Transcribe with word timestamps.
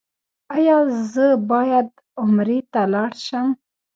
ایا 0.55 0.77
زه 1.11 1.27
باید 1.51 1.87
عمرې 2.21 2.59
ته 2.73 2.81
لاړ 2.93 3.11
شم؟ 3.25 3.47